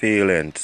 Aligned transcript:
feelings. 0.00 0.62